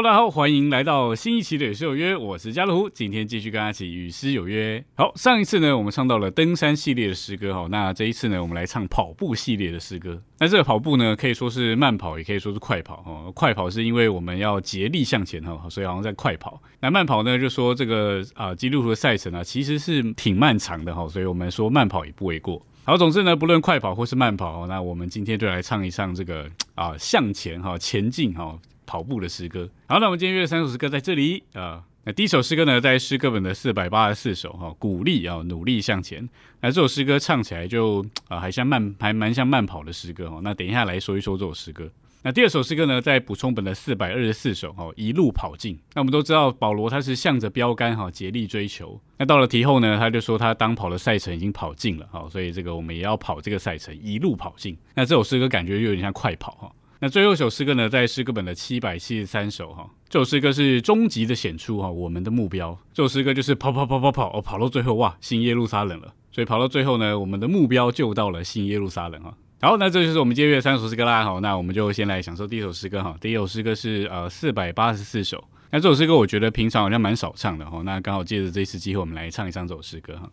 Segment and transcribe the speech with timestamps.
[0.00, 4.82] 大家好，欢迎来到新一期的《与诗有约》，我是家乐福，今天继续跟大家一起与诗有约。
[4.94, 10.22] 好，上一次呢，我们唱到了登山系列的诗歌，哈，那这一次呢，我们来唱跑步系列的诗歌。
[10.38, 13.32] 那这个跑步呢，可以说是慢跑，也可以说是快跑，哈。
[13.34, 16.62] 快跑是因为我们要竭力向前，哈，所以好像在快跑。
[16.78, 22.64] 那慢跑呢，就说这个啊，基督徒的赛程啊，其实是挺漫长的，哈，所以我们说慢跑也不为过。
[22.84, 28.56] 好，总之呢，不论快跑或是慢跑，那我们今天就来唱一唱这个啊，向前哈，前进哈。
[28.88, 31.84] 跑步的诗歌，好，那我们今天约三首诗歌在这里啊。
[32.04, 36.26] 那第一首诗歌呢，在诗歌本的四百八十四首哈，鼓励啊，努力向前。
[36.62, 40.40] 那这首诗歌唱起来就啊，还像慢，还蛮像慢跑的诗歌哦。
[40.42, 41.86] 那等一下来说一说这首诗歌。
[42.22, 45.78] 那第二首诗歌呢，在补充本的四百二十四首哈，一路跑进。
[45.92, 48.98] 那我们都知道保罗他是向着标杆哈，竭力追求。
[49.18, 54.76] 那到了题后呢，他就说他当跑的赛程已经跑尽了哈，所以这个我们也要跑这个赛程，一路跑进。
[54.94, 56.72] 那这首诗歌感觉又有点像快跑哈。
[57.00, 62.76] 那最后一首诗歌呢，在诗歌本的七百七十三首哈，这首诗歌是终极的显出哈，我们的目标。
[62.92, 66.12] 这首诗歌就是跑跑跑跑跑，哦，跑到最后哇，新耶路撒冷了。
[66.32, 69.32] 所以跑到最后呢，我们的目标就到了新耶路撒冷哈。
[69.60, 71.22] 好，那这就是我们今天三首诗歌啦。
[71.22, 73.16] 好，那我们就先来享受第一首诗歌哈。
[73.20, 75.44] 第一首诗歌是呃四百八十四首。
[75.70, 77.80] 那这首诗歌我觉得平常好像蛮少唱的哈。
[77.84, 80.28] 那刚好借着这次机会，我们来唱一唱这首诗歌哈。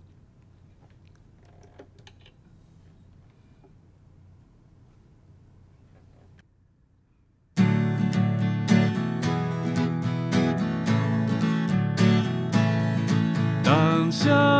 [14.15, 14.54] 向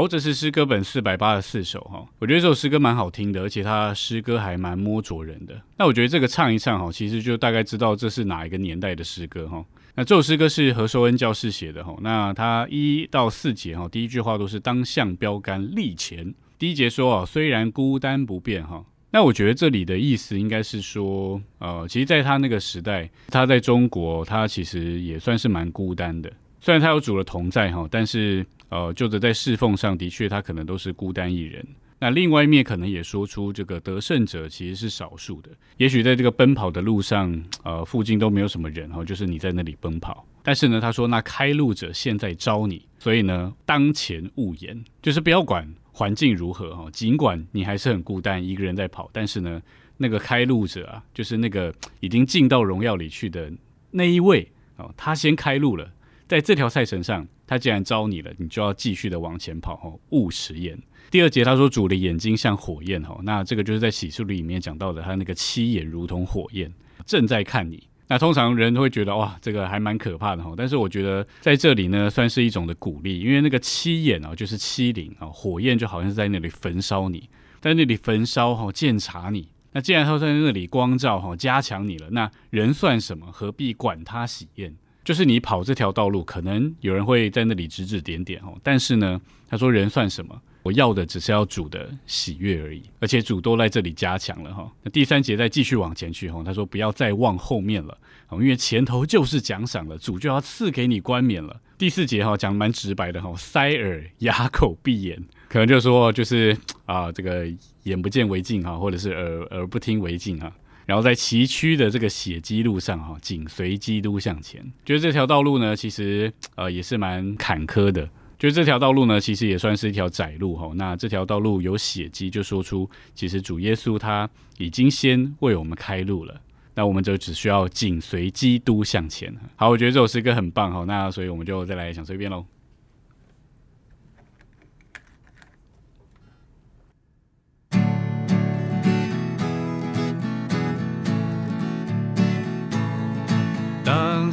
[0.00, 5.60] 好，这是诗歌本四百八十四首哈，我觉得这首诗歌蛮好听的，而且他诗歌还蛮摸着人的。
[5.76, 9.62] 那我觉得这个唱一唱哈，其实就大概知道这是哪一个年代的诗歌哈。
[9.96, 16.34] 那这首诗歌是何寿恩教士写的哈，那他一到四节哈，第一句话都是当向标杆立前。
[16.58, 26.32] 第一节说啊，虽然孤单不变哈，那我觉得这里的意思应该是说，呃，其实在他那个时代，他在中国，他其实也算是蛮孤单的。
[26.62, 28.46] 虽然他有主的同在哈，但是。
[28.70, 31.64] 呃，就着在侍奉上的确，他可能都是孤单一人。
[32.02, 35.50] 那另外一面可能也说出，这个得胜者其实是少数的。
[35.76, 40.26] 也许在这个奔跑的路上，呃，附近都没有什么人哈，就是你在那里奔跑。
[40.42, 49.60] 但是呢，他说那开路者现在招你，所以呢，当前勿言，就是不要管环境如何哈，尽管你还是很孤单，一个人在跑，但是呢，
[49.98, 53.52] 那个开路者啊，就是那个已经进到荣耀里去的
[53.90, 55.86] 那一位哦，他先开路了。
[56.26, 59.98] 在这条赛程上，他既然招你了，你就要继续的往前跑哦。
[60.10, 60.78] 勿食言。
[61.10, 66.72] 第二节他说主的眼睛像火焰哦，那这个就是在启示录里面讲到的，他那个七眼如同火焰，
[67.04, 67.82] 正在看你。
[68.06, 70.54] 那通常人会觉得哇，这个还蛮可怕的哈。
[70.56, 77.28] 但是我觉得在这里呢，算是一种的鼓励，因为那个七眼哦，就是七灵啊，火焰就好像是在那里焚烧你，
[77.60, 79.48] 在那里焚烧哈，鉴察你。
[79.72, 83.26] 那既然他在那里光照哈，加强你了，那人算什么？
[83.32, 84.72] 何必管他喜宴？
[85.04, 88.56] 就是你跑这条道路，可能有人会在那里指指点点哦。
[88.62, 90.40] 但是呢，他说人算什么？
[90.62, 92.82] 我要的只是要主的喜悦而已。
[92.98, 94.70] 而且主都在这里加强了哈。
[94.82, 97.96] 那第三节再继续往前去哈，他说不要再望后面了
[98.32, 101.60] 因为前头就是奖赏了，主就要赐给你冠冕了。
[101.78, 107.46] 第四节哈讲蛮直白的哈，塞耳哑口闭眼，可能就说就是啊这个
[107.84, 110.52] 眼不见为净哈，或者是耳耳不听为净哈。
[110.90, 114.60] 然后在崎岖的这个血迹路上，哈，紧随基督向前。
[114.84, 118.04] 觉得这条道路呢，其实呃也是蛮坎坷的。
[118.40, 120.72] 觉得这条道路呢，其实也算是一条窄路，哈。
[120.74, 124.28] 那这条道路有血迹，就说出其实主耶稣他
[124.58, 126.40] 已经先为我们开路了。
[126.74, 129.32] 那我们就只需要紧随基督向前。
[129.54, 130.84] 好，我觉得这首诗歌很棒，哈。
[130.88, 132.44] 那所以我们就再来想这一遍喽。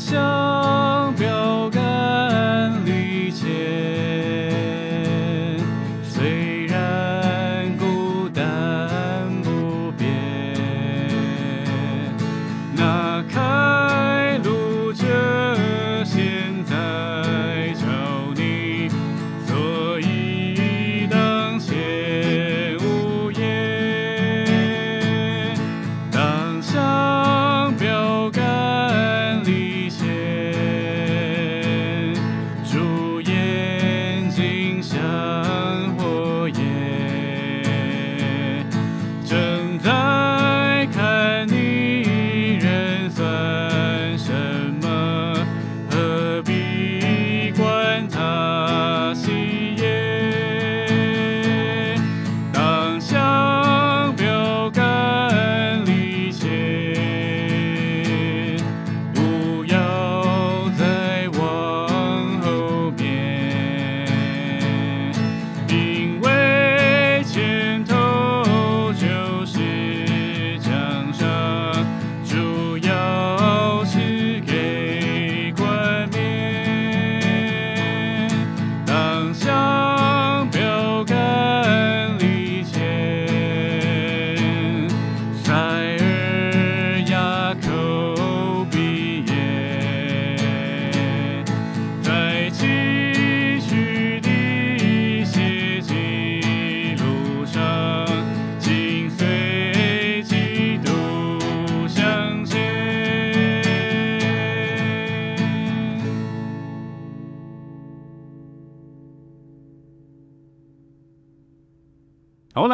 [0.07, 0.56] 想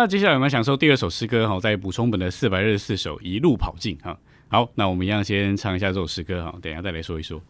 [0.03, 4.19] 那接下来我们享受第二首诗歌哈，在补充本的四百二十四首一路跑进哈。
[4.49, 7.41] 好，那我们一样先唱一下这首诗歌哈，等一下再来说一说。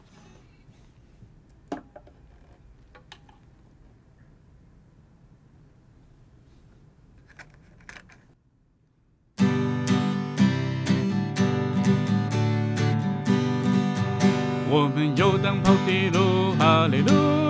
[14.70, 17.43] 我们游荡跑的路，哈利路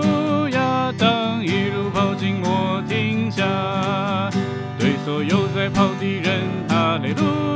[5.03, 7.52] 所有在跑的人，哈利路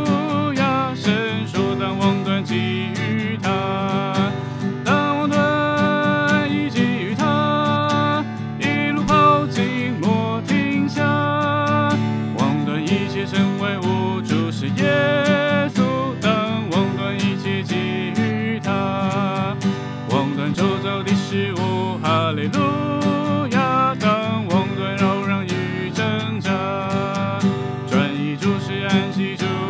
[28.88, 29.67] 간간시 주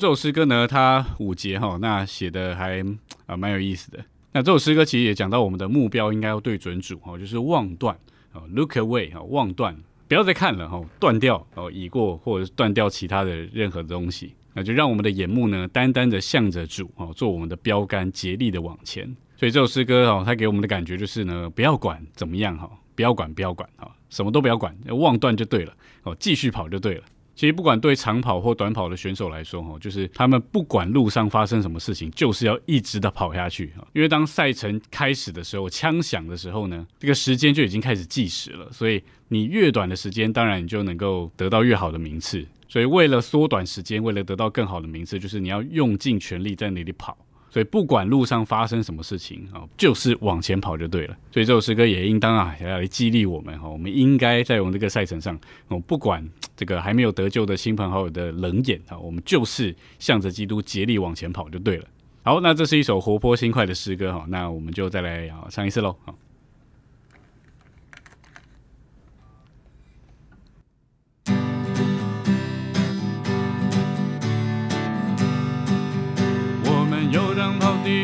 [0.00, 2.82] 这首诗歌呢，它五节哈，那写的还
[3.26, 4.02] 啊蛮有意思的。
[4.32, 7.94] 那这首诗歌其实也讲到我们的目标应该要对准主哈，就是望断
[8.32, 9.76] 啊，look away 哈，望断，
[10.08, 19.04] 不要再看了哈，断掉哦，已过或者是断掉其他的任何东西，那就让我们的眼目呢，单单的向着主哦，做我们的标杆，竭力的往前。
[19.36, 27.02] 所以这首诗歌哦，它给我们的感觉就是呢，不要管怎么样哈，不要管，不要管哈，什么都不要管，望断就对了哦，继续跑就对了。
[27.34, 33.86] 其实不管对长跑或短跑的选手来说，哈，就是他们不管路上发生什么事情，就是要一直的跑下去哈。
[33.94, 38.70] 因为当赛程开始的时候，枪响的时候呢，这个时间就已经开始计时了。
[38.70, 42.46] 所以你越短的时间，当然你就能够得到越好的名次。
[42.68, 47.16] 所以为了缩短时间，为了得到更好的名次，就是你要用尽全力在那里跑。
[47.50, 51.16] 所以不管路上发生什么事情啊，就是往前跑就对了。
[51.32, 53.68] 所以这首诗歌也应当啊，要来激励我们哈。
[53.68, 55.38] 我们应该在我们这个赛程上，
[55.68, 56.26] 我，不管
[56.56, 61.84] 这个还没有得救的亲朋好友的冷眼啊，我们就是向着基督竭力往前跑就对了。
[62.22, 65.96] 好，那这是一首活泼轻快的诗歌哈，那我们就再来唱一次喽。
[66.04, 66.14] 好。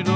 [0.03, 0.16] 当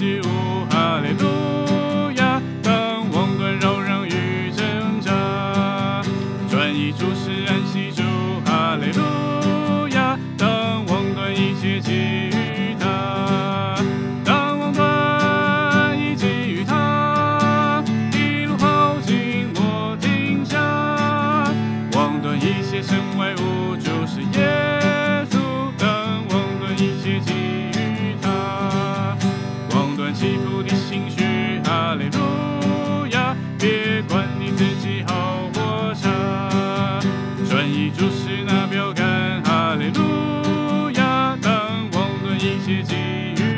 [0.00, 0.29] you
[43.10, 43.49] 那标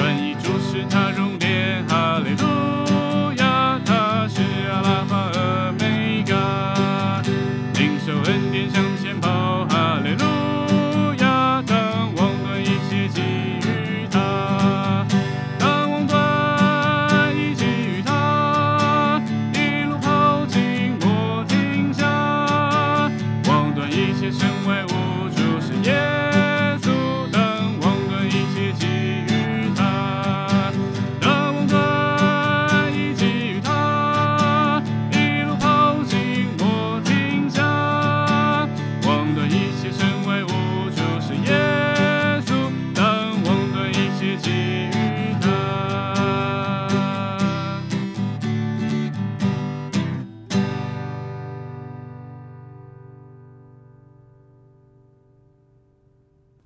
[0.00, 0.29] train.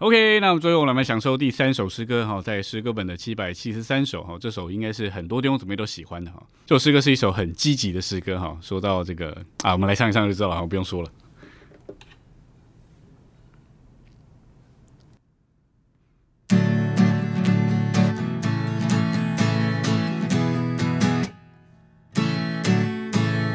[0.05, 6.43] OK，那么最后我们来享受第三首诗歌哈，在诗歌本的七百七十三首哈，这首应该是很多弟兄姊妹都喜欢的哈。
[6.67, 8.55] 这首诗歌是一首很积极的诗歌哈。
[8.61, 11.11] 说到这个啊，我们来唱一唱就知道了，我不用说了。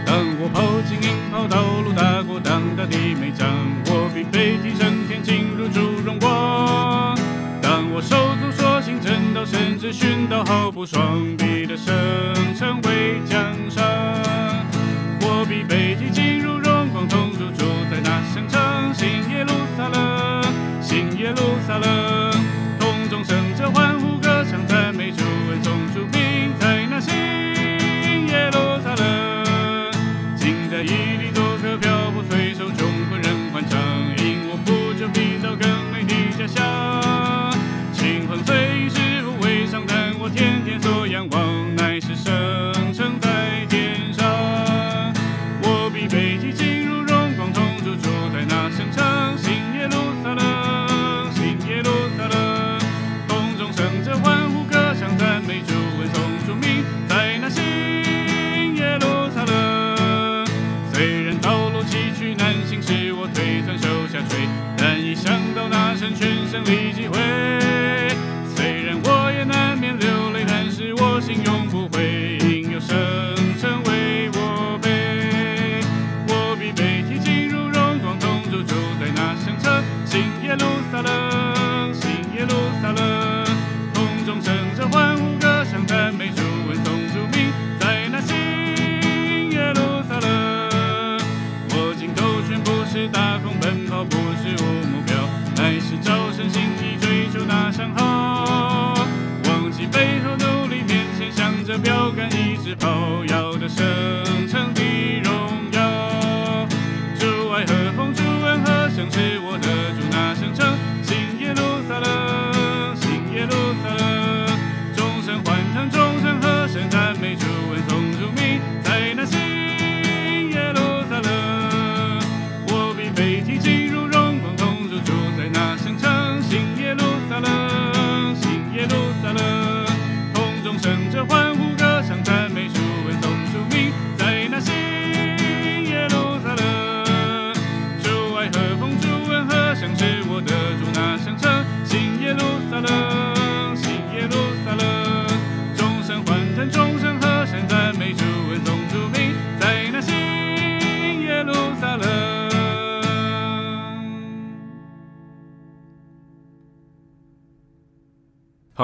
[0.04, 4.99] 当我跑进引跑道路，大过当大的每仗，我必被提升
[10.50, 11.94] 毫不双臂的生
[12.56, 13.22] 成为
[66.50, 67.19] 神全胜利机会，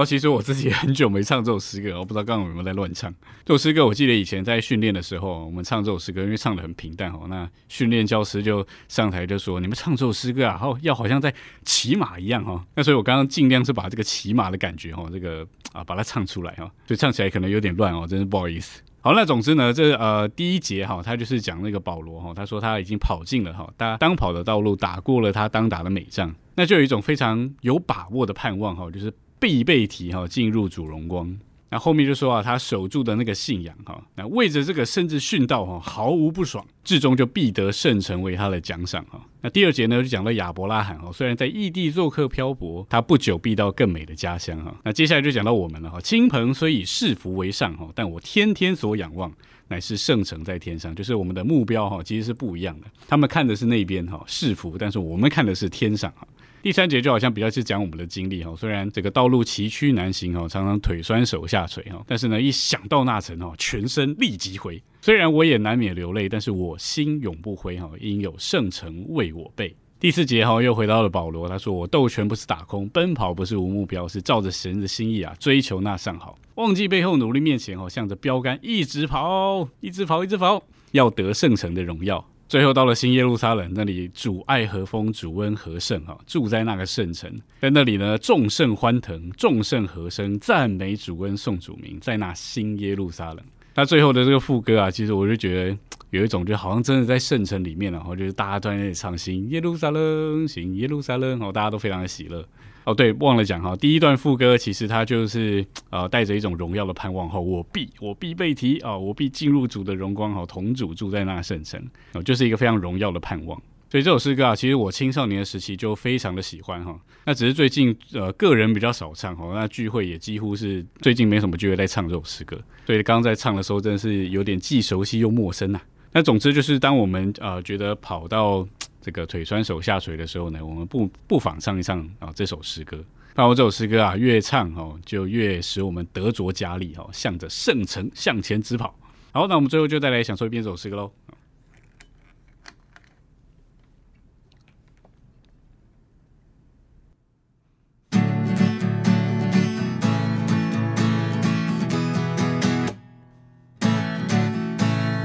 [0.05, 3.13] 其实我自己很久没唱这首诗歌，我不知道刚刚有没有在乱唱。
[3.43, 18.81] 这首诗歌我记得以前在训练的时候，我们唱这首诗歌，因为唱的很平淡哦，那训练教师就上台就说：“你们唱这首诗歌啊，好要好像在骑马一样哈。”那所以我刚刚尽量是把这个骑马的感觉哈，这个啊把它唱出来哈，所以唱起来可能有点乱哦，真是不好意思。
[19.01, 31.37] 好，那总之呢，这呃第一节哈，他就是讲那个保罗哈，他说他已经跑进了哈，当当跑的道路，打过了他当打的美仗，那就有一种非常有把握的盼望哈，就是必备题哈，进入主荣光。
[31.71, 39.19] 那后面就说啊，他守住的那个信仰哈，那为着这个甚至殉道哈，毫无不爽，至终就必得圣城为他的奖赏哈。
[39.41, 44.73] 那第二节呢，就讲到亚伯拉罕哦，虽然在异地做客漂泊，他不久必到更美的家乡哈。
[44.83, 49.33] 那接下来就讲到我们了哈，亲朋虽以世福为上哈，但我天天所仰望
[49.67, 52.87] 乃是圣城在天上，就是我们的目标哈，其实是不一样的。
[53.07, 56.25] 他们看的是那边哈世福，但是我们看的是天上哈。
[56.65, 64.81] 第三节就好像比较是讲我们的经历哈，虽然这个道路崎岖难行哈，常常腿酸手下垂哈，但是呢，一想到那层哈，全身立即灰。
[64.99, 69.75] 虽然我也难免流泪，但是我心永不灰哈，因有圣城为我备。
[69.99, 82.27] 第四节哈，又回到了保罗，他说我斗拳不是打空，奔跑不是无目标，是照着神的心意啊，追求那上好，忘记背后努力面前哈，向着标杆一直跑，一直跑，一直跑，要得圣城的荣耀。
[82.47, 93.43] 最后到了新耶路撒冷那里，主爱和风，主恩和盛哈，住在那个圣城，在那里呢，众圣欢腾，众圣和声，赞美主恩，颂主名，在那新耶路撒冷。
[93.73, 95.77] 那最后的这个副歌啊，其实我就觉得
[96.11, 102.47] 有一种，就好像真的在圣城里面了，然后就是大家都在那里唱新耶路撒冷，新耶路撒冷，哦，大家都非常的喜乐。
[102.85, 113.59] 哦，对，忘了讲哈，第一段副歌其实它就是呃带着一种荣耀的盼望哈，我必我必被提啊，我必进入主的荣光哈，同主住在那圣城，哦，就是一个非常荣耀的盼望。
[113.89, 116.95] 所以这首诗歌啊，其实我青少年的时期就非常的喜欢哈，
[117.25, 125.81] 那只是最近呃个人比较少唱哈，那聚会也几乎是最近没什么聚会在唱这首诗歌，所以刚刚在唱的时候真的是有点既熟悉又陌生呐。
[126.11, 128.67] 那总之就是当我们呃觉得跑到。
[129.05, 133.05] 这个腿酸手下垂的时候呢，我们不不妨唱一唱啊这首诗歌。
[133.35, 138.97] 那我这首诗歌啊，越唱哦，就越使我们得着加力哦，向着圣城向前直跑。
[139.31, 141.11] 好，那我们最后就再来享受一遍这首诗歌喽。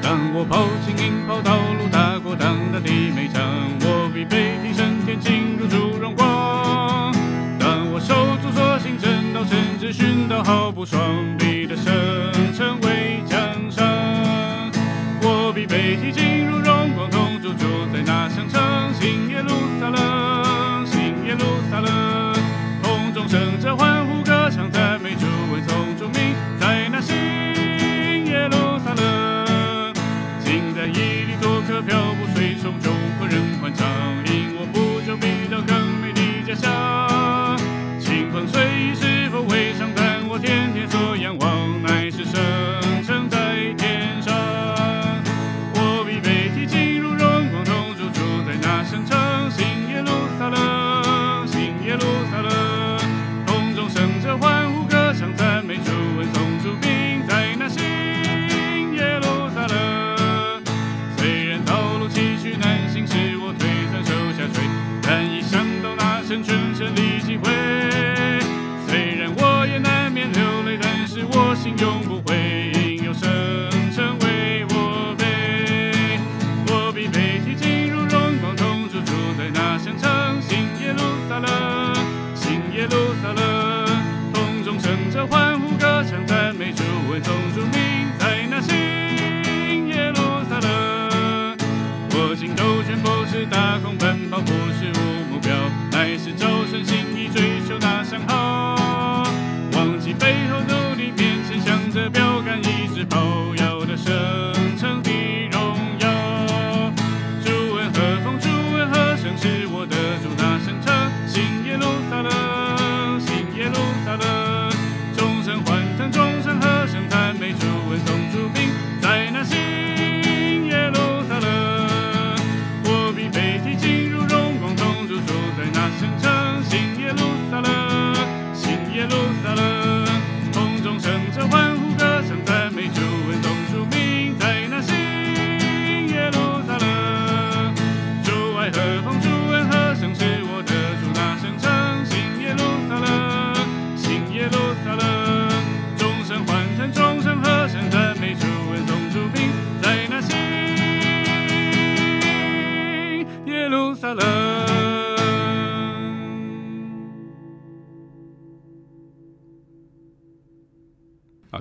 [0.03, 2.10] 当我跑进引跑道路，踏
[2.81, 3.43] 过荡荡的美场，
[3.81, 7.13] 我必被提升天，进入主荣光。
[7.59, 11.01] 当我手足所行，正道甚至寻到毫不双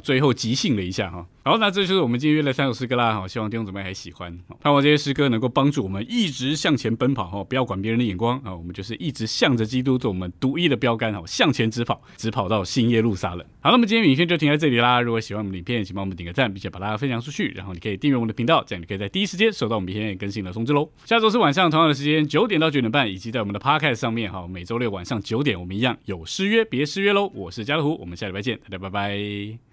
[0.10, 1.24] 最后即兴了一下哈。
[1.44, 3.14] 好，那这就是我们今天约的三首诗歌啦。
[3.14, 4.36] 好，希望弟兄姊妹还喜欢。
[4.60, 7.28] 盼望这些诗歌能够帮助我们一直向前奔跑。
[7.28, 11.14] 哈，不要管别人的眼光啊，我们就是一直向着基督做我们独一的标杆。
[11.14, 13.46] 哈，向前直跑，直跑到新耶路撒冷。
[13.62, 15.00] 好，那么今天影片就停在这里啦。
[15.00, 17.50] 如果喜欢我们影片，请帮我们点个赞，并且把它分享出去。
[17.50, 20.90] 然后你可以订阅我们的频道，这样你可以在第一时间收到我们影片更新的通知喽。
[21.06, 24.32] 下周四晚上同样的时间，九点到九点半，以及在我们的 Podcast 上面。
[24.32, 27.32] 哈，每周六晚上九点，我们一样有失约，别失约喽。
[27.36, 29.69] 我是家乐虎，我们下礼拜见，大家拜拜。